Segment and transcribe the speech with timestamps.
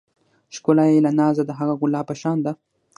[0.55, 2.51] ښکلا بې له نازه د هغه ګلاب په شان ده.